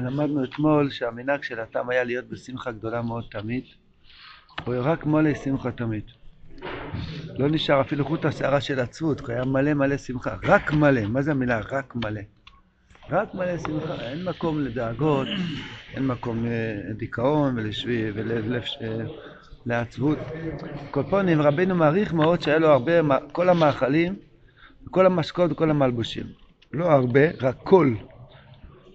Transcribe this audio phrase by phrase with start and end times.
[0.00, 3.64] למדנו אתמול שהמנהג של התם היה להיות בשמחה גדולה מאוד תמיד,
[4.64, 6.02] הוא רק מלא שמחה תמיד.
[7.38, 11.22] לא נשאר אפילו חוט השערה של עצבות, הוא היה מלא מלא שמחה, רק מלא, מה
[11.22, 12.20] זה המילה רק מלא?
[13.10, 15.28] רק מלא שמחה, אין מקום לדאגות,
[15.94, 16.46] אין מקום
[16.90, 17.56] לדיכאון
[19.66, 20.18] ולעצבות.
[20.90, 24.16] כל פעם רבינו מעריך מאוד שהיה לו הרבה, כל המאכלים,
[24.90, 26.26] כל המשקות וכל המלבושים.
[26.72, 27.94] לא הרבה, רק כל.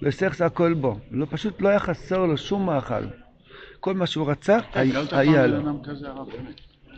[0.03, 0.99] לא יסך זה הכל בו.
[1.11, 3.05] לא, פשוט לא היה חסר לו שום מאכל.
[3.79, 5.79] כל מה שהוא רצה, היה לו.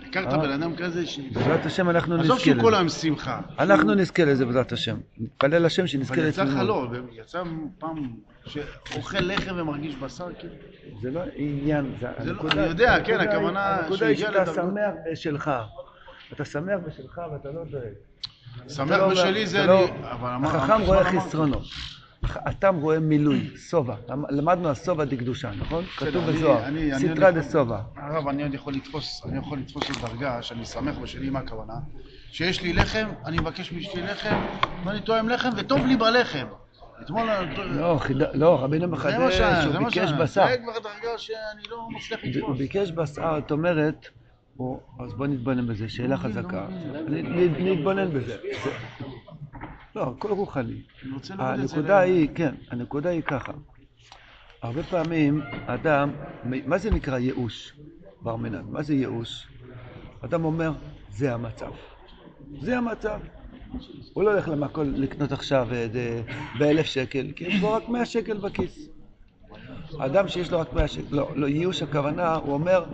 [0.10, 0.38] הכרת אה?
[0.38, 1.20] בן אדם כזה ש...
[1.20, 2.34] בעזרת השם אנחנו נזכה לזה.
[2.34, 3.42] עזוב שהוא כל היום שמחה.
[3.60, 4.98] אנחנו נזכה לזה בעזרת השם.
[5.18, 6.42] נתפלל השם שנזכה לזה.
[6.42, 7.44] אבל יצא לך לא, יצא
[7.80, 8.14] פעם
[8.46, 10.54] שאוכל לחם ומרגיש בשר כאילו.
[11.02, 12.54] זה לא עניין, זה לא- הנקודה.
[12.54, 13.76] אני יודע, כן, הכוונה...
[13.76, 15.52] הנקודה היא שאתה שמח בשלך.
[16.34, 17.84] אתה שמח בשלך ואתה לא דואג.
[18.68, 20.48] שמח בשלי זה לא- אני...
[20.48, 21.64] החכם רואה חסרונות.
[22.34, 23.96] התם רואה מילוי, שובע.
[24.30, 25.86] למדנו השובע דקדושה, נכון?
[25.98, 26.64] כתוב בזוהר,
[26.98, 27.80] סטרא דשובע.
[27.96, 31.74] הרב, אני עוד יכול לתפוס, אני יכול לתפוס את דרגה שאני שמח בשלי, מה הכוונה?
[32.32, 34.36] שיש לי לחם, אני מבקש מאשתי לחם,
[34.86, 36.46] ואני טועם לחם, וטוב לי בלחם.
[37.02, 37.28] אתמול...
[37.58, 38.00] לא,
[38.34, 40.48] לא, רבינו מחדש, הוא ביקש בשר.
[40.48, 42.42] זה כבר דרגה שאני לא מצליח לתפוס.
[42.42, 44.08] הוא ביקש בשר, זאת אומרת,
[45.00, 46.68] אז בוא נתבונן בזה, שאלה חזקה.
[47.60, 48.38] נתבונן בזה.
[49.96, 50.82] לא, הכל רוחני.
[51.30, 53.52] הנקודה היא, כן, הנקודה היא ככה.
[54.62, 56.12] הרבה פעמים אדם,
[56.44, 57.74] מה זה נקרא ייאוש
[58.22, 58.64] בר מינן?
[58.70, 59.48] מה זה ייאוש?
[60.22, 60.72] אדם אומר,
[61.10, 61.72] זה המצב.
[62.62, 63.20] זה המצב.
[64.14, 65.68] הוא לא הולך למקום לקנות עכשיו
[66.60, 68.90] באלף שקל, כי יש לו רק מאה שקל בכיס.
[70.00, 72.86] אדם שיש לו רק מאה שקל, לא, לא, ייאוש הכוונה, הוא אומר,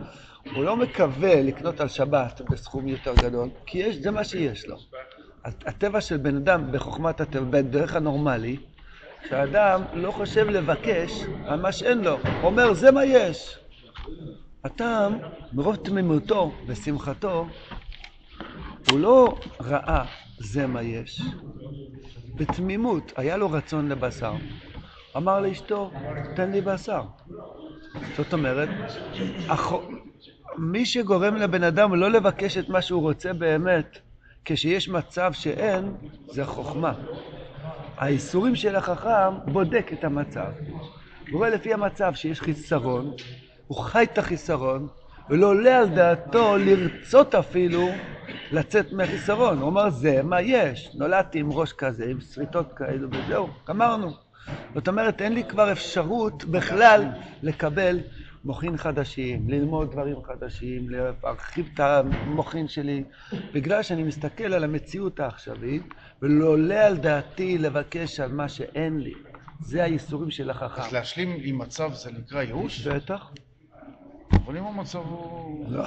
[0.55, 4.77] הוא לא מקווה לקנות על שבת בסכום יותר גדול, כי יש, זה מה שיש לו.
[5.45, 8.57] הטבע של בן אדם בחוכמת הטבע, בדרך הנורמלי,
[9.29, 13.57] שהאדם לא חושב לבקש על מה שאין לו, הוא אומר זה מה יש.
[14.63, 15.17] הטעם,
[15.53, 17.47] מרוב תמימותו ושמחתו,
[18.91, 20.05] הוא לא ראה
[20.37, 21.21] זה מה יש.
[22.35, 24.33] בתמימות, היה לו רצון לבשר.
[25.17, 25.91] אמר לאשתו,
[26.35, 27.01] תן לי בשר.
[28.17, 28.69] זאת אומרת,
[29.47, 29.73] אח...
[30.57, 33.99] מי שגורם לבן אדם לא לבקש את מה שהוא רוצה באמת,
[34.45, 35.91] כשיש מצב שאין,
[36.27, 36.93] זה חוכמה.
[37.97, 40.51] האיסורים של החכם בודק את המצב.
[41.31, 43.13] הוא רואה לפי המצב שיש חיסרון,
[43.67, 44.87] הוא חי את החיסרון,
[45.29, 47.89] ולא עולה על דעתו לרצות אפילו
[48.51, 49.57] לצאת מהחיסרון.
[49.57, 50.91] הוא אומר, זה מה יש.
[50.95, 54.11] נולדתי עם ראש כזה, עם שריטות כאלו, וזהו, גמרנו.
[54.75, 57.05] זאת אומרת, אין לי כבר אפשרות בכלל
[57.43, 57.99] לקבל
[58.43, 63.03] מוחין חדשים, ללמוד דברים חדשים, להרחיב את המוחין שלי,
[63.53, 65.83] בגלל שאני מסתכל על המציאות העכשווית,
[66.21, 69.13] ולא עולה על דעתי לבקש על מה שאין לי.
[69.59, 70.81] זה הייסורים של החכם.
[70.81, 72.87] אז להשלים עם מצב זה נקרא ייאוש?
[72.87, 73.31] בטח.
[74.31, 75.71] אבל אם המצב הוא...
[75.71, 75.83] לא.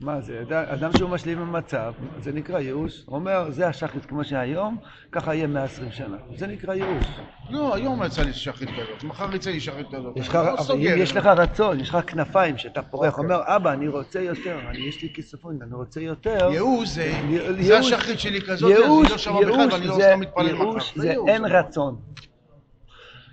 [0.00, 1.92] מה זה, אדם שהוא משלים עם מצב,
[2.22, 3.02] זה נקרא ייאוש.
[3.06, 4.76] הוא אומר, זה השחית כמו שהיום,
[5.12, 6.16] ככה יהיה 120 שנה.
[6.36, 7.06] זה נקרא ייאוש.
[7.50, 10.16] לא, היום יצא לי שחית כזאת, מחר יצא לי שחית כזאת.
[10.16, 14.20] יש לך, לא יש לך רצון, יש לך כנפיים שאתה פורח, אומר, אבא, אני רוצה
[14.20, 16.48] יותר, אני, יש לי כיסופון, אני רוצה יותר.
[16.52, 17.12] ייאוש זה,
[17.60, 20.62] זה השחית שלי כזאת, אני לא שווה בכלל ואני לא סתם מתפלל מחר.
[20.64, 21.96] ייאוש זה אין רצון.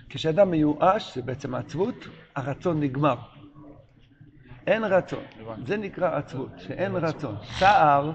[0.08, 1.94] כשאדם מיואש, זה בעצם עצבות,
[2.36, 3.16] הרצון נגמר.
[4.66, 5.24] אין רצון.
[5.66, 7.36] זה נקרא עצבות, שאין רצון.
[7.58, 8.12] צער,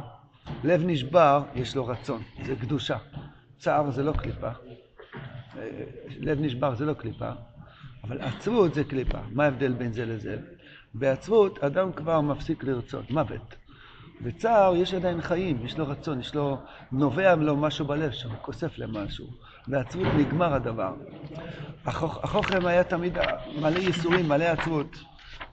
[0.64, 2.98] לב נשבר, יש לו רצון, זה קדושה.
[3.58, 4.50] צער זה לא קליפה.
[5.58, 5.84] אה,
[6.20, 7.30] לב נשבר זה לא קליפה,
[8.04, 9.18] אבל עצבות זה קליפה.
[9.32, 10.38] מה ההבדל בין זה לזה?
[10.94, 13.56] בעצבות אדם כבר מפסיק לרצות, מוות.
[14.22, 16.58] בצער יש עדיין חיים, יש לו רצון, יש לו,
[16.92, 19.28] נובע לו משהו בלב שהוא כוסף למשהו.
[19.68, 20.94] בעצבות נגמר הדבר.
[21.86, 23.18] החוכם היה תמיד
[23.62, 24.98] מלא ייסורים, מלא עצבות.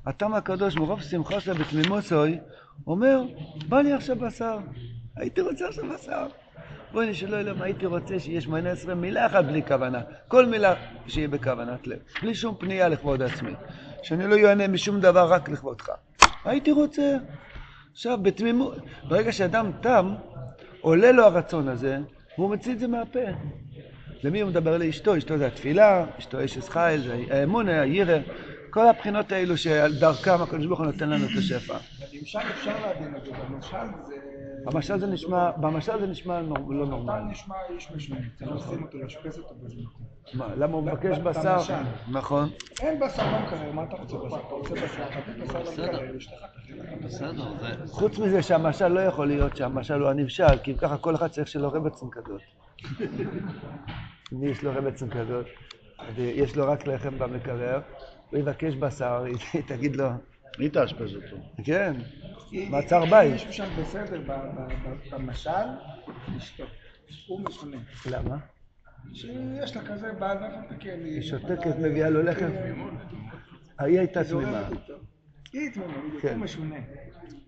[0.07, 2.39] התם הקדוש מרוב שמחה שלו בתמימוסוי,
[2.87, 3.23] אומר,
[3.69, 4.59] בא לי עכשיו בשר.
[5.17, 6.27] הייתי רוצה עכשיו בשר.
[6.93, 10.01] בואי נשאלו אלוהים, הייתי רוצה שיש מנה עשרה מילה אחת בלי כוונה.
[10.29, 10.75] כל מילה
[11.07, 11.99] שיהיה בכוונת לב.
[12.23, 13.53] בלי שום פנייה לכבוד עצמי.
[14.03, 15.91] שאני לא יענה משום דבר רק לכבודך.
[16.45, 17.17] הייתי רוצה.
[17.93, 18.77] עכשיו, בתמימות,
[19.09, 20.15] ברגע שאדם תם,
[20.81, 21.99] עולה לו הרצון הזה,
[22.39, 23.19] והוא מציא את זה מהפה.
[24.23, 24.79] למי הוא מדבר?
[24.79, 28.19] לאשתו, אשתו זה התפילה, אשתו אשס חייל, זה האמון, הירא.
[28.79, 31.79] כל הבחינות האלו שעל דרכם הקדוש ברוך הוא נותן לנו את השפע.
[32.13, 33.77] במשל אפשר להבין את זה, במשל
[34.07, 34.15] זה...
[34.65, 37.19] במשל זה נשמע, במשל זה נשמע לא נורמלי.
[37.19, 40.07] אתה נשמע איש משמעות, צריך לשים אותו, לאשפז אותו באיזה מקום.
[40.35, 41.59] מה, למה הוא מבקש בשר?
[42.13, 42.49] נכון.
[42.81, 44.37] אין בשר במקרר, מה אתה רוצה בשר?
[44.47, 46.37] אתה רוצה בשר, תביא בשר למקרר, אשתך
[47.05, 47.93] בסדר, זה...
[47.93, 51.69] חוץ מזה שהמשל לא יכול להיות שהמשל הוא הנבשל, כי ככה כל אחד צריך שלא
[51.69, 52.41] רבצן כזאת.
[54.33, 55.47] מי יש לו רבצן כזאת?
[56.15, 57.81] ויש לו רק לחם במקרר,
[58.31, 60.09] הוא יבקש בשר, היא תגיד לו,
[60.59, 61.37] מי תאשפז אותו?
[61.65, 61.93] כן,
[62.71, 63.33] מעצר בית.
[63.33, 65.51] מישהו שם בסדר ב- ב- ב- במשל.
[67.29, 67.77] הוא משונה.
[68.11, 68.37] למה?
[69.15, 71.05] שיש לה כזה בעל ואף תקן.
[71.05, 72.51] היא שותקת, מביאה לו לחם.
[73.79, 74.69] היא הייתה תמימה.
[75.53, 76.29] היא תמימה, בדיוק, כן.
[76.35, 76.77] הוא משונה.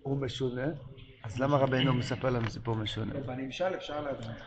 [0.01, 0.65] הוא משונה,
[1.23, 3.13] אז למה רבנו מספר לנו סיפור משונה?
[3.13, 4.41] בנמשל אפשר לדעת.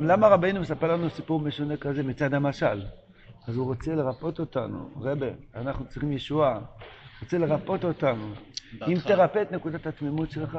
[0.00, 2.82] למה רבנו מספר לנו סיפור משונה כזה מצד המשל?
[3.46, 6.60] אז הוא רוצה לרפות אותנו, רבה, אנחנו צריכים ישועה,
[7.22, 8.34] רוצה לרפות אותנו.
[8.88, 8.94] אם.
[9.04, 10.58] תרפא את נקודת התמימות שלך,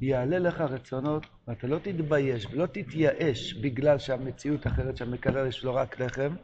[0.00, 6.00] יעלה לך רצונות, ואתה לא תתבייש ולא תתייאש בגלל שהמציאות אחרת שהמקרר יש לו רק
[6.00, 6.34] לחם,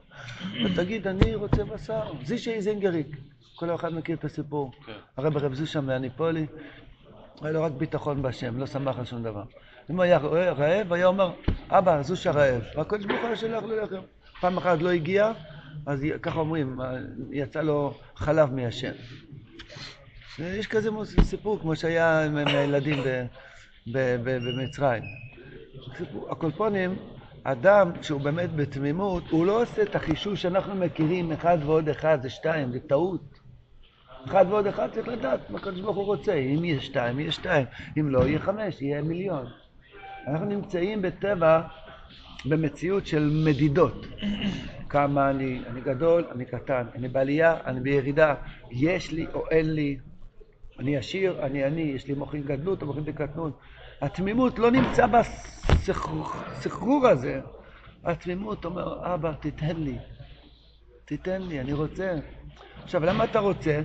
[0.64, 2.12] ותגיד, אני רוצה בשר.
[2.24, 3.16] זישי זינגריק.
[3.56, 4.72] כל אחד מכיר את הסיפור.
[4.86, 4.92] כן.
[5.16, 6.46] הרב רב זושה מהניפולי,
[7.40, 9.42] היה לו רק ביטחון בשם, לא שמח על שום דבר.
[9.90, 11.32] אם הוא היה רעב, היה אומר,
[11.70, 12.62] אבא, זושה רעב.
[12.76, 14.00] והקדוש ברוך הוא היה שולח לו לחם.
[14.40, 15.32] פעם אחת לא הגיע,
[15.86, 16.78] אז ככה אומרים,
[17.30, 18.92] יצא לו חלב מהשם.
[20.38, 20.90] יש כזה
[21.22, 22.98] סיפור כמו שהיה עם הילדים
[23.86, 25.02] במצרים.
[26.30, 26.96] הקולפונים,
[27.44, 32.30] אדם שהוא באמת בתמימות, הוא לא עושה את החישוב שאנחנו מכירים, אחד ועוד אחד זה
[32.30, 33.40] שתיים, זה טעות.
[34.26, 36.34] אחד ועוד אחד צריך לדעת מה הקדוש ברוך הוא רוצה.
[36.34, 37.66] אם יהיה שתיים, יהיה שתיים.
[37.98, 39.46] אם לא, יהיה חמש, יהיה מיליון.
[40.28, 41.60] אנחנו נמצאים בטבע,
[42.44, 44.06] במציאות של מדידות.
[44.92, 48.34] כמה אני, אני גדול, אני קטן, אני בעלייה, אני בירידה,
[48.70, 49.98] יש לי או אין לי,
[50.78, 53.58] אני עשיר, אני עני, יש לי מוחין גדלות או מוחין בקטנות.
[54.00, 57.40] התמימות לא נמצא בסחרור הזה.
[58.04, 59.98] התמימות אומר, אבא, תיתן לי,
[61.04, 62.14] תיתן לי, אני רוצה.
[62.82, 63.82] עכשיו, למה אתה רוצה?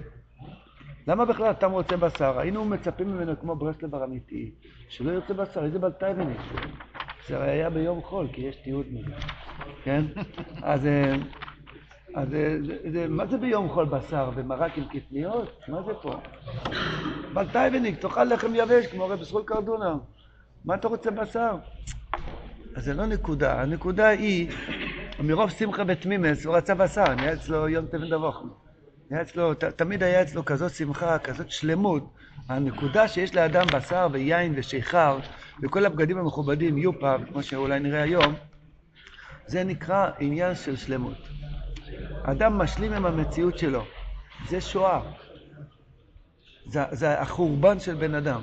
[1.08, 2.40] למה בכלל אתה רוצה בשר?
[2.40, 4.56] היינו מצפים ממנו כמו ברסלבר אמיתי,
[4.90, 6.42] שלא ירצה בשר, איזה בעל תאווהניק.
[7.28, 9.16] זה היה ביום חול, כי יש תיעוד מזה,
[9.84, 10.06] כן?
[10.62, 11.16] אז, אה,
[12.16, 15.60] אז אה, זה, זה, מה זה ביום חול בשר ומרק עם קטניות?
[15.68, 16.20] מה זה פה?
[17.34, 19.96] בעל תאווהניק, תאכל לחם יבש כמו רב סרול קרדונר.
[20.66, 21.56] מה אתה רוצה בשר?
[22.76, 24.52] אז זה לא נקודה, הנקודה היא,
[25.20, 28.50] מרוב שמחה ותמימס הוא רצה בשר, נהיה אצלו יום טבן דבוכנו.
[29.10, 32.04] היה אצלו, ת, תמיד היה אצלו כזאת שמחה, כזאת שלמות.
[32.50, 35.20] הנקודה שיש לאדם בשר ויין ושיכר
[35.64, 38.36] וכל הבגדים המכובדים פעם, כמו שאולי נראה היום,
[39.48, 41.18] זה נקרא עניין של שלמות.
[42.24, 43.86] אדם משלים עם המציאות שלו.
[44.50, 45.02] זה שואה.
[46.66, 48.42] זה, זה החורבן של בן אדם,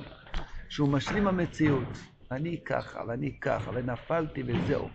[0.69, 1.99] שהוא משלים המציאות.
[2.31, 4.89] אני ככה, ואני ככה, ונפלתי וזהו.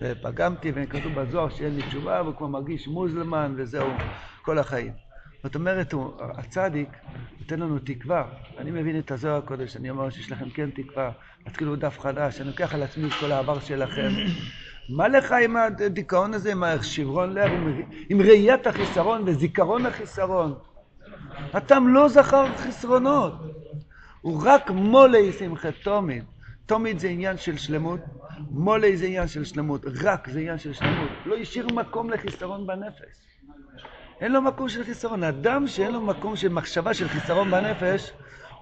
[0.00, 3.90] ופגמתי, וכתוב בזוהר שאין לי תשובה, והוא כבר מרגיש מוזלמן, וזהו,
[4.42, 5.07] כל החיים.
[5.42, 6.96] זאת אומרת, הוא, הצדיק
[7.40, 8.24] נותן לנו תקווה.
[8.58, 11.10] אני מבין את הזוהר הקודש, אני אומר שיש לכם כן תקווה.
[11.46, 14.12] תתחילו דף חדש, אני לוקח על עצמי את כל העבר שלכם.
[14.88, 17.66] מה לך עם הדיכאון הזה, עם השברון לב, עם,
[18.10, 20.54] עם ראיית החיסרון וזיכרון החיסרון?
[21.54, 23.32] התם לא זכר חסרונות,
[24.20, 26.24] הוא רק מולי שמחת תומית.
[26.66, 28.00] תומית זה עניין של שלמות,
[28.50, 31.12] מולי זה עניין של שלמות, רק זה עניין של שלמות.
[31.24, 33.28] לא השאיר מקום לחיסרון בנפש.
[34.20, 35.24] אין לו מקום של חיסרון.
[35.24, 38.12] אדם שאין לו מקום של מחשבה של חיסרון בנפש,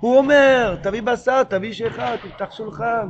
[0.01, 3.09] הוא אומר, תביא בשר, תביא שיכה, תפתח שולחן,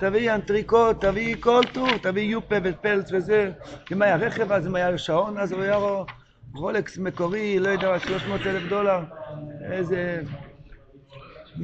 [0.00, 3.52] תביא אנטריקוט, תביא כל טוב, תביא יופה ופלץ וזה.
[3.92, 5.78] אם היה רכב אז, אם היה שעון אז הוא היה
[6.54, 9.00] רולקס מקורי, לא יודע, 300 אלף דולר,
[9.72, 10.20] איזה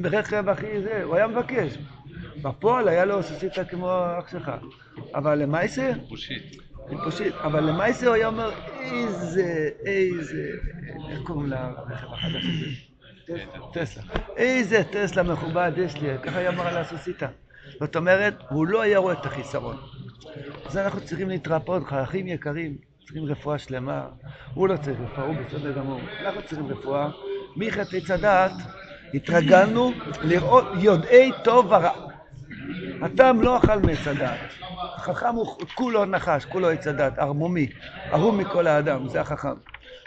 [0.05, 1.79] רכב הכי זה, הוא היה מבקש.
[2.43, 4.53] בפועל היה לו סוסיתא כמו אח שלך.
[5.15, 6.63] אבל למעשה, פושית.
[7.05, 8.51] פושט, אבל למעשה הוא היה אומר,
[8.83, 10.51] איזה, איזה,
[11.11, 12.67] איך קוראים לרכב החדש הזה?
[13.73, 14.03] טסלה.
[14.37, 17.27] איזה טסלה מכובד יש לי, ככה היה אמר על הסוסיתא.
[17.81, 19.77] זאת אומרת, הוא לא היה רואה את החיסרון.
[20.67, 24.07] אז אנחנו צריכים להתרפות, אחים יקרים, צריכים רפואה שלמה.
[24.55, 26.01] הוא לא צריך רפואה, הוא בסדר גמור.
[26.21, 27.11] אנחנו צריכים רפואה.
[27.93, 28.53] עץ הדעת
[29.15, 32.12] התרגלנו לראות יודעי טוב ורע.
[33.03, 34.41] הטעם לא אכל מעץ הדעת.
[34.97, 37.67] החכם הוא כולו נחש, כולו עץ הדעת, ערמומי,
[38.11, 39.55] ערום מכל האדם, זה החכם.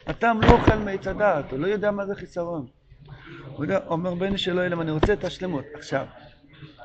[0.07, 2.65] הטעם לא אוכל מעץ הדעת, הוא לא יודע מה זה חיסרון.
[3.51, 5.65] הוא יודע, אומר בני שלא ילם, אני רוצה את השלמות.
[5.73, 6.05] עכשיו,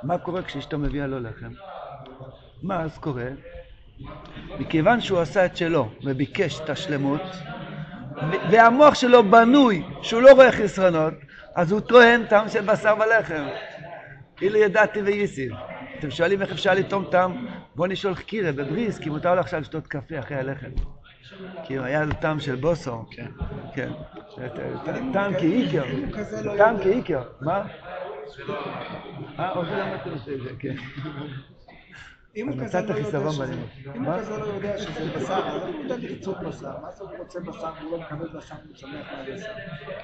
[0.02, 1.50] מה קורה כשאשתו מביאה לו לחם?
[2.62, 3.28] מה אז קורה?
[4.58, 7.22] מכיוון שהוא עשה את שלו וביקש את השלמות,
[8.50, 11.14] והמוח שלו בנוי שהוא לא רואה חסרונות,
[11.54, 13.46] אז הוא טוען טעם של בשר ולחם.
[14.42, 15.52] אילו ידעתי וייסיב.
[16.00, 17.46] אתם שואלים איך אפשר לטעום טעם?
[17.74, 20.70] בוא נשאול קירה בבריס, כי מותר לו עכשיו לשתות קפה אחרי הלחם.
[21.64, 23.04] כי היה לו טעם של בוסו.
[23.10, 23.26] כן.
[23.74, 23.92] כן.
[25.12, 25.84] טעם כאיקר.
[26.56, 27.22] טעם כאיקר.
[27.40, 27.62] מה?
[29.38, 30.74] אה, עוד לא למדתם את זה, כן.
[32.36, 33.68] אם הוא כזה לא יודע חיסרון שזה- בלימוד.
[33.96, 34.14] אם מה?
[34.14, 36.70] הוא כזה לא יודע שזה בשר, אז הוא יודע לרצות בשר.
[36.82, 39.50] מה זה הוא רוצה בשר והוא לא מקבל בשר והוא שמח מהבשר?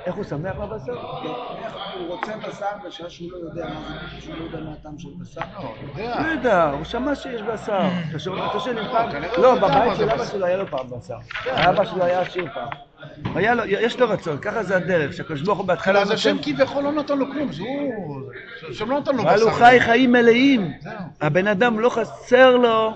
[0.06, 0.94] איך הוא שמח מהבשר?
[1.22, 1.28] כן,
[1.64, 3.80] איך הוא רוצה בשר בשעה שהוא לא יודע מה
[4.14, 5.40] זה, שהוא לא יודע מה הטעם של בשר?
[5.62, 6.22] לא, יודע.
[6.22, 7.80] לא יודע, הוא שמע שיש בשר.
[8.10, 9.08] אתה שואל אם פעם...
[9.38, 10.24] לא, בבית של אבא.
[10.24, 11.16] שלו היה לו פעם בשר.
[11.46, 12.68] האבא שלו היה עשיר פעם.
[13.34, 16.84] היה לו, יש לו רצון, ככה זה הדרך, שהקדוש ברוך הוא בהתחלה אז השם כביכול
[16.84, 18.22] לא נתן לו כלום, הוא...
[18.70, 19.58] השם לא נתן לו אבל הוא בשר.
[19.58, 20.72] חי חיים מלאים.
[21.20, 22.94] הבן אדם לא חסר לו,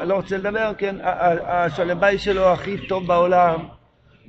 [0.00, 3.60] אני לא רוצה לדבר, כן, ה- ה- השלם בית שלו הכי טוב בעולם,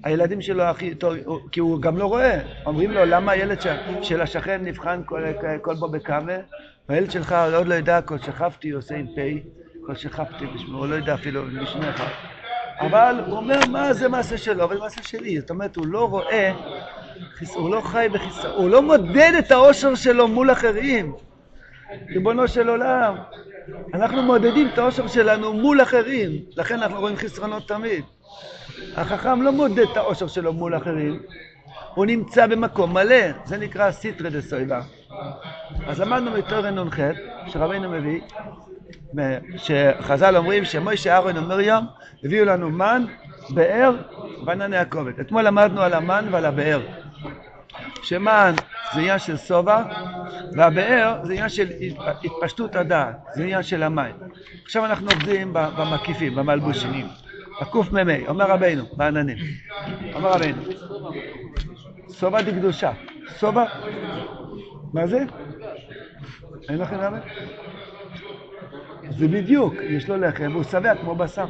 [0.04, 1.14] הילדים שלו הכי טוב,
[1.52, 2.40] כי הוא גם לא רואה.
[2.66, 3.58] אומרים לו, למה הילד
[4.02, 5.24] של השכן נבחן כל,
[5.62, 6.34] כל בו בקאמה,
[6.90, 9.20] והילד שלך עוד לא יודע, כל שכבתי עושה עם פ',
[9.86, 12.10] כל שכבתי בשמו, הוא לא יודע אפילו משנה אחד.
[12.80, 15.40] אבל הוא אומר, מה זה מעשה שלו, אבל זה מעשה שלי.
[15.40, 16.52] זאת אומרת, הוא לא רואה,
[17.56, 21.14] הוא לא חי בחיסרון, הוא לא מודד את האושר שלו מול אחרים.
[22.10, 23.16] ריבונו של עולם,
[23.94, 28.04] אנחנו מעודדים את האושר שלנו מול אחרים, לכן אנחנו רואים חסרונות תמיד.
[28.96, 31.20] החכם לא מודד את האושר שלו מול אחרים,
[31.96, 34.82] הוא נמצא במקום מלא, זה נקרא סיטרא דה סויבה.
[35.88, 37.00] אז למדנו מתורן נ"ח,
[37.48, 38.22] שרבינו מביא,
[39.58, 41.84] שחז"ל אומרים שמוישה אהרון ומרים
[42.24, 43.06] הביאו לנו מן,
[43.50, 43.96] באר
[44.46, 45.20] וענני הכובד.
[45.20, 46.82] אתמול למדנו על המן ועל הבאר.
[48.04, 48.54] שמן
[48.94, 49.84] זה עניין של שובע,
[50.54, 51.68] והבאר זה עניין של
[52.24, 54.16] התפשטות הדעת, זה עניין של המים.
[54.64, 57.08] עכשיו אנחנו עובדים במקיפים, במלבושים.
[57.62, 59.38] הקמ"ה, אומר רבינו, בעננים.
[60.14, 60.62] אומר רבינו,
[62.20, 62.92] שובע דקדושה.
[63.40, 63.66] שובע,
[64.94, 65.24] מה זה?
[66.70, 67.18] אין לכם למה?
[69.10, 71.46] זה בדיוק, יש לו לחם והוא שבע כמו בשר.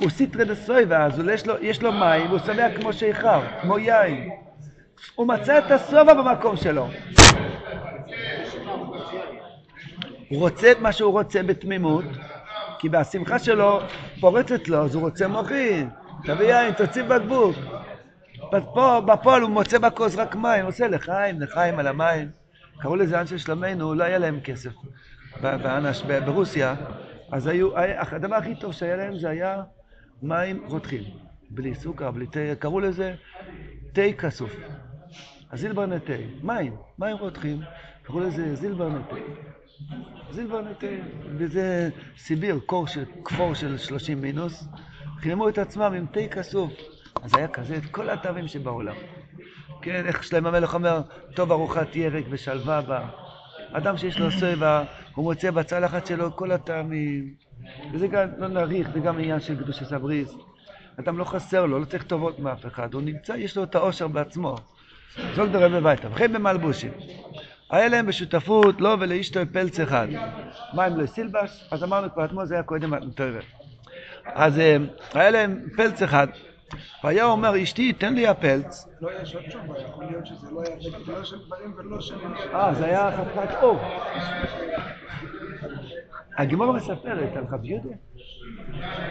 [0.00, 4.30] הוא סיטרא דסויבה, אז יש לו, יש לו מים והוא שבע כמו שיכר, כמו יין.
[5.14, 6.88] הוא מצא את השובע במקום שלו.
[10.28, 12.04] הוא רוצה את מה שהוא רוצה בתמימות,
[12.78, 13.80] כי בשמחה שלו
[14.20, 15.88] פורצת לו, אז הוא רוצה מוחין.
[16.24, 17.56] תביא יין, תוציא בקבוק.
[18.74, 22.28] פה, בפועל הוא מוצא בכוס רק מים, הוא עושה לחיים, לחיים על המים.
[22.78, 24.70] קראו לזה אנשי שלומנו, לא היה להם כסף
[25.40, 26.74] באנש, ברוסיה,
[27.32, 27.68] אז היו,
[28.12, 29.62] הדבר הכי טוב שהיה להם זה היה
[30.22, 31.02] מים רותחים,
[31.50, 33.14] בלי סוכר, בלי תה, קראו לזה
[33.92, 34.56] תה כסוף.
[35.52, 36.12] הזילברנה תה,
[36.42, 37.60] מים, מים רותחים,
[38.02, 39.16] קראו לזה זילברנה תה.
[40.30, 40.86] זילברנה תה,
[41.26, 41.88] וזה
[42.18, 44.68] סיביר, קור של, כפור של 30 מינוס,
[45.18, 46.72] חיממו את עצמם עם תה כסוף.
[47.22, 48.96] אז היה כזה את כל הטעמים שבעולם.
[49.82, 51.00] כן, איך שלמה המלך אומר,
[51.34, 53.08] טוב ארוחת ירק ושלווה בה.
[53.76, 54.82] אדם שיש לו סבע,
[55.14, 57.34] הוא מוצא בצלחת שלו כל הטעמים.
[57.92, 60.36] וזה גם, לא נאריך, זה גם עניין של קדושת הבריז.
[61.00, 64.08] אדם לא חסר לו, לא צריך טובות מאף אחד, הוא נמצא, יש לו את העושר
[64.08, 64.56] בעצמו.
[65.34, 66.90] זוג דרב בביתה, וכן במלבושים.
[67.70, 70.06] היה להם בשותפות לו ולאשתו פלץ אחד.
[70.72, 71.40] מה הם לא?
[71.70, 72.92] אז אמרנו כבר אתמול, זה היה קודם.
[74.24, 74.76] אז אה,
[75.14, 76.28] היה להם פלץ אחד,
[77.04, 78.88] והיה אומר, אשתי, תן לי הפלץ.
[79.00, 82.14] לא יש עוד תשובה, יכול להיות שזה לא היה בגד לא של דברים ולא של...
[82.54, 83.80] אה, זה היה חתיכת אור.
[86.38, 87.88] הגימור מספרת על רבי יהודה.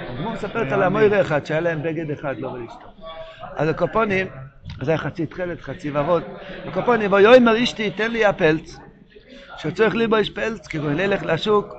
[0.09, 2.87] הגימור מספרת על המוירה אחד, שהיה להם בגד אחד, לא ולאשתו.
[3.55, 4.27] אז הקופונים,
[4.81, 6.23] זה היה חצי תכלת, חצי ורוד.
[6.65, 8.79] הקופונים, ויאמר אשתי, תן לי הפלץ.
[9.57, 11.75] שצריך ללבוש פלץ, כי הוא ילך לשוק,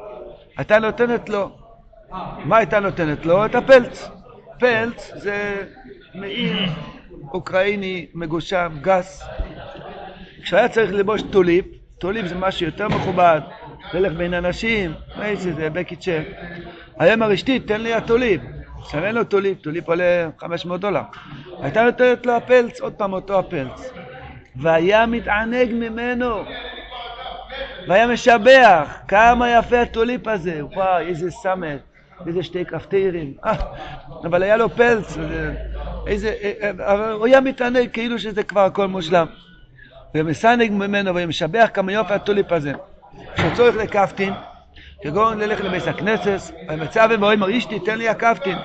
[0.57, 1.51] הייתה נותנת לו.
[2.45, 3.47] מה הייתה נותנת לו?
[3.47, 4.09] את הפלץ.
[4.59, 5.67] פלץ זה
[6.15, 6.67] מעיל
[7.33, 9.23] אוקראיני מגושם, גס.
[10.43, 11.65] כשהיה צריך ללבוש טוליפ,
[11.99, 13.41] טוליפ זה משהו יותר מכובד,
[13.95, 16.23] ללך בין אנשים, מה זה, בקיצ'ה.
[16.99, 18.41] היה אומר אשתי, תן לי הטוליפ.
[18.79, 21.03] עכשיו אין לו טוליפ, טוליפ עולה 500 דולר.
[21.63, 23.93] הייתה נותנת לו הפעלץ, עוד פעם אותו הפעלץ.
[24.57, 26.45] והיה מתענג ממנו,
[27.89, 31.81] והיה משבח, כמה יפה הטוליפ הזה, וואי, איזה סאמעט,
[32.27, 33.53] איזה שתי כפתירים, אה,
[34.25, 35.55] אבל היה לו פעלץ, וזה-
[36.07, 39.27] איזה, אה, אה, הוא היה מתענג כאילו שזה כבר הכל מושלם.
[40.15, 42.73] ומתענג ממנו ומשבח כמה יופי הטוליפ הזה.
[43.37, 44.33] שצורך לקפטין,
[45.03, 48.59] כגון ללך לבית הכנסת, ומצווה ואומר אשתי תן לי הקפטין.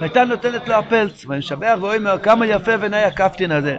[0.00, 3.76] והייתה נותנת לו הפלץ, ומשבח ואומר כמה יפה ונאי הקפטין הזה.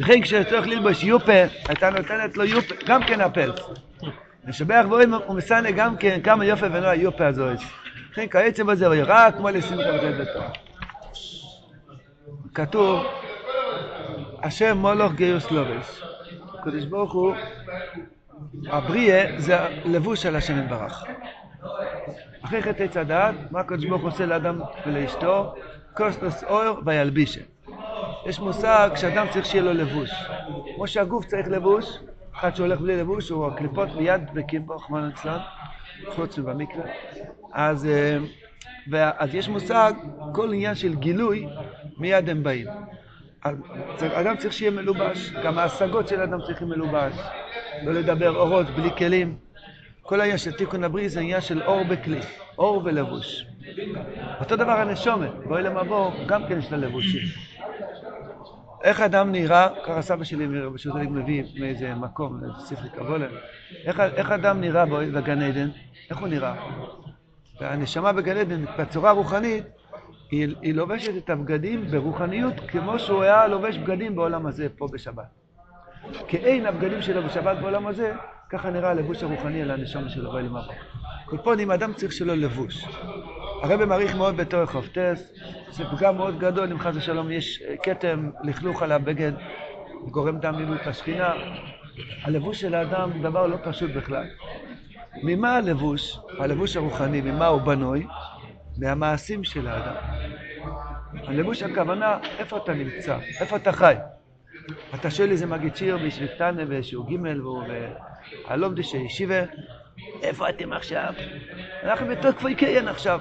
[0.00, 1.32] וכן כשצריך ללבוש יופה,
[1.68, 3.56] הייתה נותנת לו יופה, גם כן הפלץ.
[4.44, 7.58] משבח ואומר ומסנג גם כן כמה יופי ונאי היופה הזאת.
[8.12, 10.42] וכן כעצם הזה, וירא כמו לשמחה ותת בתור.
[12.54, 13.06] כתוב
[14.42, 16.02] השם מולוך גיוס לובש.
[16.58, 17.34] הקדוש ברוך הוא,
[18.66, 21.04] הבריאה זה הלבוש של השם יתברך.
[22.42, 25.54] אחרי חטא עץ הדעת, מה הקדוש ברוך הוא עושה לאדם ולאשתו?
[25.96, 27.40] כוסטוס אור וילבישה.
[28.26, 30.10] יש מושג שאדם צריך שיהיה לו לבוש.
[30.76, 31.98] כמו שהגוף צריך לבוש,
[32.34, 35.38] אחד שהולך בלי לבוש, הוא הקליפות מיד דבקים בו, רחמנא ליצלן,
[36.08, 36.84] חוץ ובמקרה.
[37.52, 39.92] אז, אה, אז יש מושג,
[40.32, 41.46] כל עניין של גילוי,
[41.98, 42.66] מיד הם באים.
[44.00, 47.12] אדם צריך שיהיה מלובש, גם ההשגות של אדם צריכים מלובש.
[47.84, 49.36] לא לדבר אורות בלי כלים.
[50.02, 52.20] כל העניין של תיקון הבריא זה עניין של אור בכלי,
[52.58, 53.46] אור ולבוש.
[54.40, 57.51] אותו דבר הנשומת, בואי למבוא, גם כן יש לה לבושים.
[58.82, 63.26] איך אדם נראה, ככה סבא שלי פשוט מביא מאיזה מקום, ספרי קבולה,
[63.84, 65.68] איך, אדם נראה בגן עדן,
[66.10, 66.54] איך הוא נראה?
[67.60, 69.64] והנשמה בגן עדן, בצורה רוחנית,
[70.30, 75.24] היא, היא לובשת את הבגדים ברוחניות כמו שהוא היה לובש בגדים בעולם הזה, פה בשבת.
[76.28, 78.14] כאין הבגדים שלו בשבת בעולם הזה,
[78.50, 80.72] ככה נראה הלבוש הרוחני על הנשמה שלו באלים הבא.
[81.26, 82.84] קופונים, אדם צריך שלו לבוש.
[83.62, 85.32] הרב מעריך מאוד בתור חופטס,
[85.70, 89.32] זה פגם מאוד גדול אם חס ושלום יש כתם, לכלוך על הבגד,
[90.10, 91.34] גורם דם מילוי השכינה.
[92.22, 94.24] הלבוש של האדם דבר לא פשוט בכלל.
[95.22, 98.06] ממה הלבוש, הלבוש הרוחני, ממה הוא בנוי?
[98.78, 99.94] מהמעשים של האדם.
[101.12, 103.94] הלבוש הכוונה, איפה אתה נמצא, איפה אתה חי.
[104.94, 107.62] אתה שואל איזה מגיד שיר בישיב קטנה ושהוא גימל והוא
[108.48, 109.42] והלום דשא ישיבה,
[110.22, 111.12] איפה אתם עכשיו?
[111.82, 113.20] אנחנו בתוקפוי כהן עכשיו.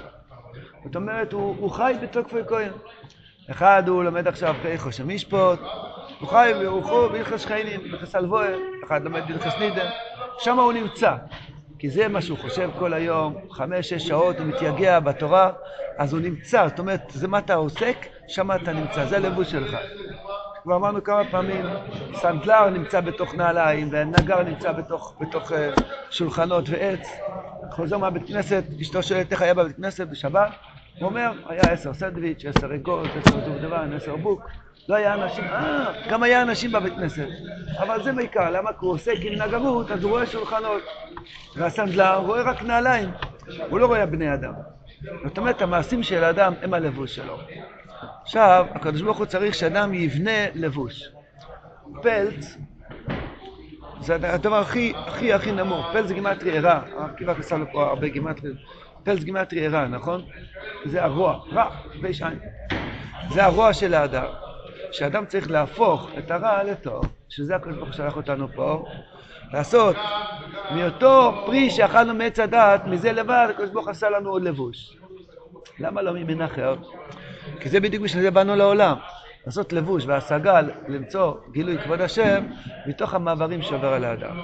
[0.85, 2.71] זאת אומרת, הוא, הוא חי בתוקפוי כהן.
[3.51, 5.59] אחד הוא לומד עכשיו פרחו של משפוט,
[6.19, 9.89] הוא חי ברוחו בהלכס שכנים, בהלכס אלבואה, אחד לומד בהלכס נידן,
[10.39, 11.15] שם הוא נמצא.
[11.79, 15.51] כי זה מה שהוא חושב כל היום, חמש, שש שעות, הוא מתייגע בתורה,
[15.97, 19.77] אז הוא נמצא, זאת אומרת, זה מה אתה עוסק, שם אתה נמצא, זה הלבוש שלך.
[20.63, 21.65] כבר אמרנו כמה פעמים,
[22.13, 25.55] סנדלר נמצא בתוך נעליים, ונגר נמצא בתוך, בתוך uh,
[26.09, 27.07] שולחנות ועץ.
[27.71, 30.51] חוזר מהבית כנסת, אשתו שואלת איך היה בבית כנסת בשבת,
[30.99, 34.41] הוא אומר, היה עשר סנדוויץ', עשר רגות, עשר דובדבן, עשר בוק.
[34.89, 37.27] לא היה אנשים, אה, גם היה אנשים בבית כנסת.
[37.79, 38.69] אבל זה בעיקר, למה?
[38.69, 40.81] כי הוא עוסק עם נגרות, אז הוא רואה שולחנות.
[41.55, 43.09] והסנדלר רואה רק נעליים,
[43.69, 44.53] הוא לא רואה בני אדם.
[45.23, 47.37] זאת אומרת, המעשים של האדם הם הלבוש שלו.
[48.21, 51.09] עכשיו, הקדוש ברוך הוא צריך שאדם יבנה לבוש.
[52.01, 52.57] פעלץ
[54.01, 55.85] זה הדבר הכי הכי הכי נמוך.
[55.93, 56.81] פעלץ זה גימטריה רע.
[56.97, 58.51] עקיבא עשה לו פה הרבה גימטריה.
[59.03, 60.21] פעלץ גימטריה רע, נכון?
[60.85, 61.69] זה הרוע, רע,
[62.01, 62.29] פ"ע.
[63.29, 64.27] זה הרוע של האדם.
[64.91, 68.85] שאדם צריך להפוך את הרע לטוב, שזה הקדוש ברוך שלח אותנו פה,
[69.53, 69.95] לעשות
[70.75, 74.97] מאותו פרי שאכלנו מעץ הדעת, מזה לבד הקדוש ברוך עשה לנו עוד לבוש.
[75.79, 76.75] למה לא ממין אחר?
[77.59, 78.97] כי זה בדיוק בשביל זה באנו לעולם.
[79.45, 82.45] לעשות לבוש והשגה, למצוא גילוי כבוד השם,
[82.85, 84.37] מתוך המעברים שעובר על האדם.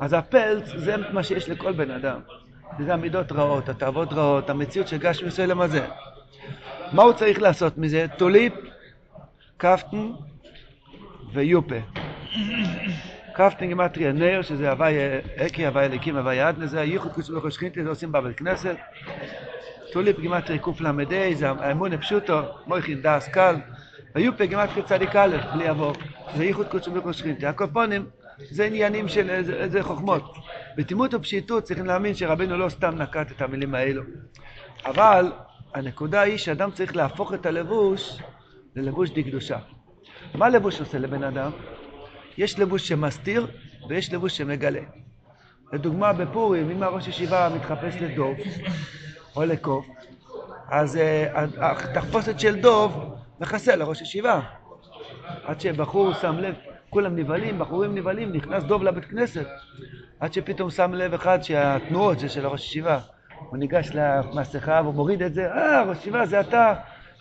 [0.00, 2.20] אז הפלץ זה מה שיש לכל בן אדם.
[2.78, 5.86] זה המידות רעות, התאוות רעות, המציאות של גשמי סלם הזה.
[6.92, 8.06] מה הוא צריך לעשות מזה?
[8.18, 8.52] טוליפ,
[9.56, 10.10] קפטן
[11.32, 11.76] ויופה.
[13.32, 14.94] קפטן גימטריה נר, שזה הווי
[15.36, 18.76] אקי, הווי אליקים, הווי אדנה, זה הייחוד קודש ברוך הוא זה עושים בבית כנסת.
[19.92, 23.56] טוליפ גימטרי קל"ה, זה האמון הפשוטו, מויכין דאס קל.
[24.14, 25.92] ויופי גימטרי צדיק א', בלי אבו,
[26.36, 27.46] זה ייחוד קודש ברוך שכינתי.
[27.46, 28.06] הקופונים
[28.50, 30.36] זה עניינים של איזה חוכמות.
[30.76, 34.02] בתימות ופשיטות צריכים להאמין שרבנו לא סתם נקט את המילים האלו.
[34.84, 35.32] אבל
[35.74, 38.18] הנקודה היא שאדם צריך להפוך את הלבוש
[38.76, 39.58] ללבוש דקדושה.
[40.34, 41.50] מה לבוש עושה לבן אדם?
[42.38, 43.46] יש לבוש שמסתיר
[43.88, 44.80] ויש לבוש שמגלה.
[45.72, 48.36] לדוגמה בפורים, אם הראש ישיבה מתחפש לדוב,
[49.36, 49.86] או לקוף,
[50.68, 54.40] אז אה, התחפושת של דוב מכסה לראש ישיבה.
[55.44, 56.54] עד שבחור שם לב,
[56.90, 59.46] כולם נבהלים, בחורים נבהלים, נכנס דוב לבית כנסת.
[60.22, 62.98] עד שפתאום שם לב אחד שהתנועות זה של הראש ישיבה.
[63.38, 66.74] הוא ניגש למסכה והוא מוריד את זה, אה, ראש ישיבה זה אתה,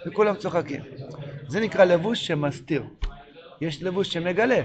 [0.07, 0.81] וכולם צוחקים.
[1.47, 2.83] זה נקרא לבוש שמסתיר.
[3.61, 4.61] יש לבוש שמגלה,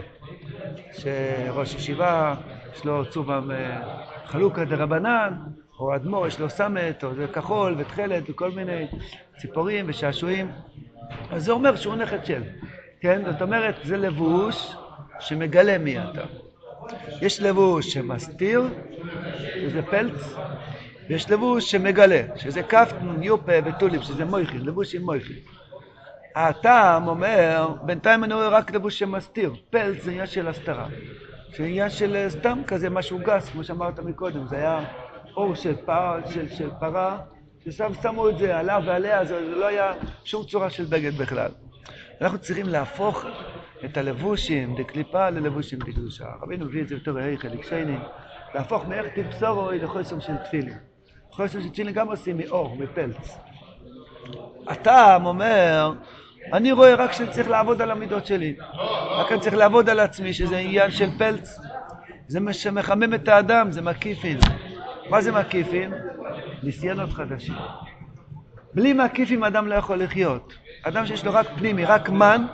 [0.93, 2.35] שראש ישיבה
[2.75, 3.81] יש לו צובם אה,
[4.25, 5.33] חלוקה דה רבנן,
[5.79, 8.87] או אדמו"ר יש לו סמט, או זה כחול ותכלת וכל מיני
[9.39, 10.51] ציפורים ושעשועים.
[11.31, 12.43] אז זה אומר שהוא נכד של,
[13.01, 13.23] כן?
[13.33, 14.77] זאת אומרת, זה לבוש
[15.21, 16.46] שמגלה מי אתה.
[17.23, 18.63] יש לבוש שמסתיר,
[19.55, 20.35] שזה פלץ,
[21.09, 25.37] ויש לבוש שמגלה, שזה קפטן, יופה וטוליפ, שזה מויכין, לבוש עם מויכין.
[26.35, 30.87] הטעם אומר, בינתיים אני רואה רק לבוש שמסתיר, פלץ זה עניין של הסתרה.
[31.57, 34.85] זה עניין של סתם כזה משהו גס, כמו שאמרת מקודם, זה היה
[35.37, 37.19] אור של, פר, של, של פרה,
[37.65, 39.93] ששם שמו את זה עליו ועליה, זה לא היה
[40.25, 41.51] שום צורה של בגד בכלל.
[42.21, 43.25] אנחנו צריכים להפוך
[43.85, 46.25] את הלבושים דקליפה ללבושים דקדושה.
[46.43, 47.97] רבינו מביא את זה בתור היי חלק שני,
[48.55, 50.79] להפוך מאיך תבשורוי לחוסם של תפילין.
[51.31, 53.39] חוסם של תפילין גם עושים מאור, מפלץ.
[54.67, 55.93] הטעם אומר,
[56.53, 58.57] אני רואה רק שאני צריך לעבוד על המידות שלי.
[59.11, 61.59] רק אני צריך לעבוד על עצמי, שזה עניין של פלץ.
[62.27, 64.39] זה מה שמחמם את האדם, זה מקיפין.
[65.11, 65.93] מה זה מקיפין?
[66.63, 67.55] ניסיונות חדשים.
[68.75, 70.55] בלי מקיפים אדם לא יכול לחיות.
[70.83, 72.47] אדם שיש לו רק פנימי, רק מן,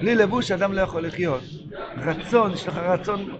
[0.00, 1.42] בלי לבוש אדם לא יכול לחיות.
[1.96, 3.36] רצון, יש לך רצון,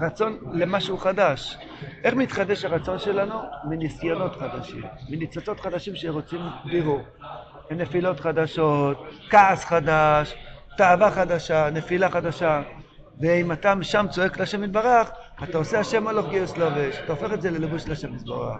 [0.00, 1.58] רצון למשהו חדש.
[2.04, 3.34] איך מתחדש הרצון שלנו?
[3.64, 7.02] מניסיונות חדשים, מניצוצות חדשים שרוצים בירור.
[7.70, 10.34] נפילות חדשות, כעס חדש,
[10.76, 12.62] תאווה חדשה, נפילה חדשה.
[13.20, 15.10] ואם אתה שם צועק להשם יתברך,
[15.42, 18.56] אתה עושה השם הלוך גיוס לובש, אתה הופך את זה ללבוש להשם יתברך.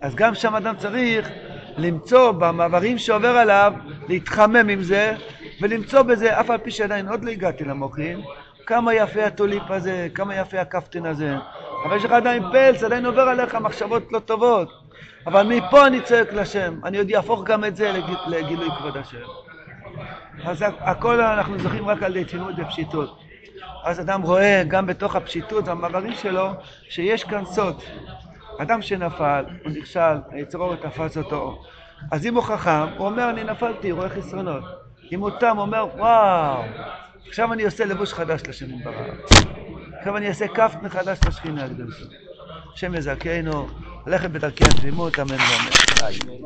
[0.00, 1.30] אז גם שם אדם צריך
[1.76, 3.72] למצוא במעברים שעובר עליו,
[4.08, 5.14] להתחמם עם זה,
[5.60, 8.20] ולמצוא בזה, אף על פי שעדיין עוד לא הגעתי למוחים,
[8.66, 11.36] כמה יפה הטוליפ הזה, כמה יפה הקפטן הזה.
[11.84, 14.68] אבל יש לך עדיין פלס, עדיין עובר עליך מחשבות לא טובות.
[15.26, 18.04] אבל מפה אני צועק לשם, אני עוד יהפוך גם את זה לג...
[18.26, 19.26] לגילוי כבוד השם.
[20.44, 23.18] אז הכל אנחנו זוכים רק על ידי תלמוד בפשיטות.
[23.84, 26.48] אז אדם רואה גם בתוך הפשיטות והמעברים שלו
[26.88, 27.82] שיש כאן סוד.
[28.58, 31.62] אדם שנפל, הוא נכשל, היצר אור תפס אותו.
[32.10, 34.77] אז אם הוא חכם, הוא אומר אני נפלתי, רואה חסרונות.
[35.12, 36.62] אם הוא תם, הוא אומר וואו,
[37.28, 39.14] עכשיו אני עושה לבוש חדש לשם יתברך.
[39.98, 42.04] עכשיו אני אעשה כף מחדש לשכינה הקדושה.
[42.74, 43.68] השם יזכנו,
[44.06, 46.38] ללכת בדרכי התמימות, אמן ואמן.